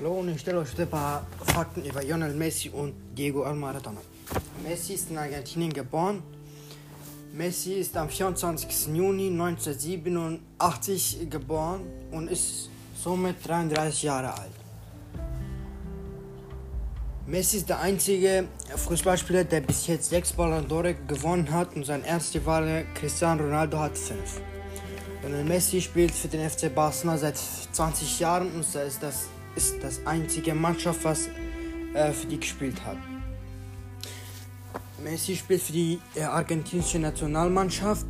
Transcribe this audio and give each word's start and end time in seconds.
Hallo 0.00 0.20
und 0.20 0.30
ich 0.30 0.40
stelle 0.40 0.60
euch 0.60 0.78
ein 0.78 0.88
paar 0.88 1.26
Fakten 1.44 1.84
über 1.84 2.02
Lionel 2.02 2.32
Messi 2.32 2.70
und 2.70 2.94
Diego 3.14 3.44
Maradona. 3.52 4.00
Messi 4.66 4.94
ist 4.94 5.10
in 5.10 5.18
Argentinien 5.18 5.70
geboren. 5.70 6.22
Messi 7.34 7.74
ist 7.74 7.94
am 7.98 8.08
24. 8.08 8.96
Juni 8.96 9.26
1987 9.26 11.28
geboren 11.28 11.82
und 12.12 12.30
ist 12.30 12.70
somit 12.98 13.46
33 13.46 14.04
Jahre 14.04 14.32
alt. 14.32 14.52
Messi 17.26 17.58
ist 17.58 17.68
der 17.68 17.80
einzige 17.80 18.46
Fußballspieler, 18.74 19.44
der 19.44 19.60
bis 19.60 19.86
jetzt 19.86 20.08
sechs 20.08 20.32
Ballon 20.32 20.66
d'Or 20.66 20.94
gewonnen 21.06 21.50
hat 21.50 21.76
und 21.76 21.84
sein 21.84 22.04
erster 22.04 22.46
war 22.46 22.62
Cristiano 22.94 23.42
Ronaldo 23.42 23.78
hat 23.78 23.98
fünf. 23.98 24.40
Lionel 25.22 25.44
Messi 25.44 25.82
spielt 25.82 26.12
für 26.12 26.28
den 26.28 26.48
FC 26.48 26.74
Barcelona 26.74 27.18
seit 27.18 27.36
20 27.36 28.18
Jahren 28.18 28.50
und 28.52 28.62
ist 28.62 29.02
das, 29.02 29.26
ist 29.56 29.82
das 29.82 30.06
einzige 30.06 30.54
Mannschaft, 30.54 31.04
was 31.04 31.28
äh, 31.94 32.12
für 32.12 32.26
die 32.26 32.38
gespielt 32.38 32.84
hat. 32.84 32.96
Messi 35.02 35.34
spielt 35.34 35.62
für 35.62 35.72
die 35.72 35.98
äh, 36.14 36.22
argentinische 36.22 36.98
Nationalmannschaft. 36.98 38.06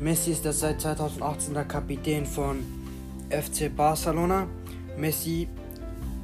Messi 0.00 0.30
ist 0.32 0.44
das 0.46 0.60
seit 0.60 0.80
2018 0.80 1.54
der 1.54 1.64
Kapitän 1.64 2.24
von 2.24 2.64
FC 3.28 3.74
Barcelona. 3.74 4.46
Messi 4.96 5.48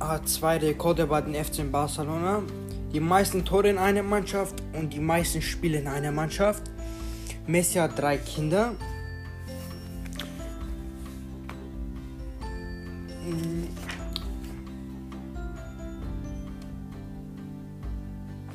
hat 0.00 0.28
zwei 0.28 0.56
Rekorde 0.56 1.06
bei 1.06 1.20
den 1.20 1.34
FC 1.34 1.70
Barcelona. 1.70 2.42
Die 2.92 3.00
meisten 3.00 3.44
Tore 3.44 3.68
in 3.68 3.78
einer 3.78 4.02
Mannschaft 4.02 4.62
und 4.72 4.92
die 4.92 5.00
meisten 5.00 5.42
Spiele 5.42 5.78
in 5.78 5.88
einer 5.88 6.12
Mannschaft. 6.12 6.62
Messi 7.46 7.74
hat 7.74 7.98
drei 7.98 8.16
Kinder. 8.16 8.74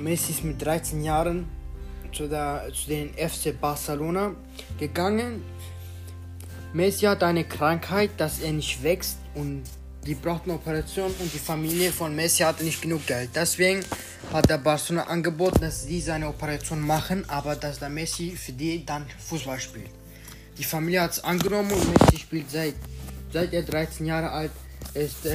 Messi 0.02 0.32
ist 0.32 0.44
mit 0.44 0.64
13 0.64 1.04
Jahren 1.04 1.48
zu, 2.14 2.28
der, 2.28 2.68
zu 2.74 2.88
den 2.90 3.14
FC 3.14 3.60
Barcelona 3.60 4.36
gegangen. 4.80 5.44
Messi 6.74 7.06
hat 7.06 7.24
eine 7.24 7.44
Krankheit, 7.44 8.12
dass 8.18 8.40
er 8.40 8.52
nicht 8.52 8.82
wächst 8.84 9.18
und 9.36 9.64
die 10.06 10.16
braucht 10.16 10.46
eine 10.46 10.54
Operation 10.54 11.14
und 11.20 11.32
die 11.32 11.40
Familie 11.40 11.92
von 11.92 12.16
Messi 12.16 12.44
hatte 12.44 12.64
nicht 12.64 12.82
genug 12.82 13.06
Geld. 13.06 13.30
Deswegen 13.36 13.86
hat 14.34 14.50
der 14.50 14.58
Barcelona 14.58 15.08
angeboten, 15.08 15.62
dass 15.62 15.84
sie 15.84 16.02
seine 16.02 16.28
Operation 16.28 16.82
machen, 16.82 17.24
aber 17.30 17.56
dass 17.56 17.80
der 17.80 17.90
Messi 17.90 18.32
für 18.32 18.54
die 18.54 18.84
dann 18.84 19.06
Fußball 19.30 19.60
spielt. 19.60 19.92
Die 20.58 20.64
Familie 20.64 21.02
hat 21.02 21.12
es 21.12 21.24
angenommen 21.24 21.72
und 21.72 21.88
Messi 21.88 22.18
spielt 22.18 22.50
seit, 22.50 22.74
seit 23.32 23.54
er 23.54 23.64
13 23.64 24.06
Jahre 24.06 24.32
alt 24.32 24.52
ist, 24.94 25.26
ähm, 25.26 25.34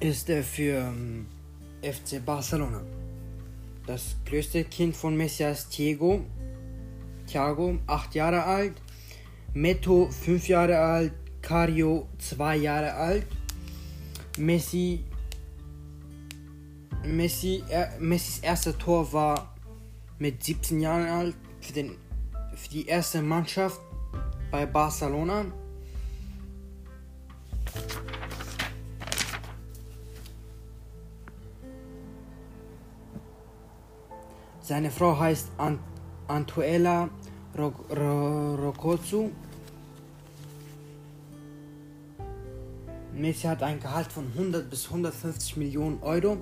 ist 0.00 0.28
er 0.28 0.42
für 0.42 0.78
ähm, 0.78 1.26
FC 1.82 2.24
Barcelona. 2.24 2.82
Das 3.86 4.16
größte 4.24 4.64
Kind 4.64 4.96
von 4.96 5.16
Messi 5.16 5.44
ist 5.44 5.70
Thiago. 5.70 6.24
Thiago, 7.26 7.78
8 7.86 8.14
Jahre 8.14 8.44
alt. 8.44 8.74
Meto, 9.52 10.08
5 10.10 10.48
Jahre 10.48 10.78
alt. 10.78 11.12
Cario, 11.42 12.08
2 12.18 12.56
Jahre 12.56 12.94
alt. 12.94 13.26
Messi, 14.38 15.04
Messi, 17.04 17.62
er, 17.68 17.92
Messis 18.00 18.38
erstes 18.38 18.76
Tor 18.78 19.12
war 19.12 19.54
mit 20.18 20.42
17 20.42 20.80
Jahren 20.80 21.06
alt 21.06 21.36
für, 21.60 21.72
den, 21.72 21.96
für 22.56 22.68
die 22.70 22.86
erste 22.86 23.20
Mannschaft 23.20 23.80
bei 24.50 24.64
Barcelona. 24.64 25.44
Seine 34.64 34.90
Frau 34.90 35.18
heißt 35.18 35.48
Ant 35.58 35.78
Antuela 36.26 37.10
Rocozzu. 37.54 39.30
Messi 43.12 43.42
hat 43.42 43.62
ein 43.62 43.78
Gehalt 43.78 44.10
von 44.10 44.26
100 44.34 44.70
bis 44.70 44.86
150 44.86 45.58
Millionen 45.58 46.02
Euro. 46.02 46.38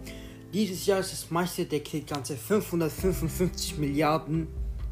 Dieses 0.52 0.86
Jahr 0.86 1.00
ist 1.00 1.12
das 1.12 1.32
meiste, 1.32 1.64
der 1.64 1.82
kriegt 1.82 2.10
ganze 2.10 2.36
555 2.36 3.78
Milliarden 3.78 4.46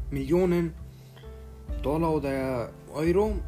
Millionen 0.09 0.73
Dollar 1.81 2.11
oder 2.11 2.69
Euro, 2.93 3.39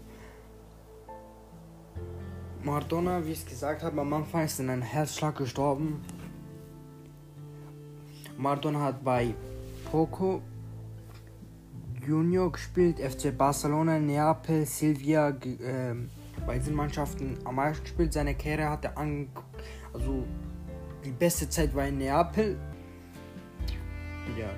Maradona, 2.63 3.25
wie 3.25 3.33
ich 3.33 3.39
es 3.39 3.47
gesagt 3.47 3.83
habe, 3.83 4.01
am 4.01 4.13
Anfang 4.13 4.45
ist 4.45 4.61
in 4.61 4.69
einem 4.69 4.83
Herzschlag 4.83 5.37
gestorben. 5.37 6.05
Maradona 8.37 8.81
hat 8.81 9.03
bei 9.03 9.35
Poco 9.91 10.43
Junior 12.07 12.53
gespielt, 12.53 12.99
FC 12.99 13.37
Barcelona, 13.37 13.99
Neapel, 13.99 14.65
Silvia, 14.65 15.31
äh, 15.31 15.95
bei 16.47 16.59
diesen 16.59 16.75
Mannschaften 16.75 17.39
am 17.45 17.57
meisten 17.57 17.83
gespielt. 17.83 18.13
Seine 18.13 18.35
Karriere 18.35 18.71
hatte 18.71 18.97
an, 18.97 19.29
also 19.93 20.25
die 21.05 21.11
beste 21.11 21.49
Zeit 21.49 21.75
war 21.75 21.87
in 21.87 21.99
Neapel. 21.99 22.59
Ja. 24.39 24.51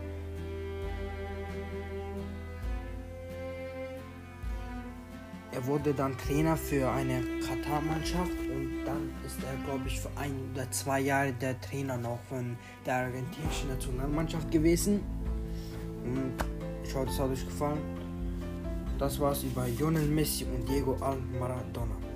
Er 5.53 5.67
wurde 5.67 5.93
dann 5.93 6.17
Trainer 6.17 6.57
für 6.57 6.91
eine 6.91 7.21
Katar-Mannschaft 7.47 8.31
und 8.31 8.85
dann 8.87 9.11
ist 9.27 9.37
er, 9.45 9.55
glaube 9.67 9.87
ich, 9.87 10.01
für 10.01 10.11
ein 10.17 10.35
oder 10.55 10.71
zwei 10.71 11.01
Jahre 11.01 11.33
der 11.35 11.61
Trainer 11.61 11.99
noch 11.99 12.19
von 12.29 12.57
der 12.87 12.95
argentinischen 12.95 13.69
Nationalmannschaft 13.69 14.51
gewesen. 14.51 15.03
Und 16.05 16.33
ich 16.83 16.95
hoffe, 16.95 17.11
es 17.11 17.19
hat 17.19 17.31
euch 17.31 17.45
gefallen. 17.45 17.81
Das 18.99 19.21
war's 19.21 19.43
über 19.43 19.67
Lionel 19.69 20.09
Messi 20.09 20.45
und 20.45 20.67
Diego 20.67 20.97
Al 21.01 21.19
Maradona. 21.39 22.12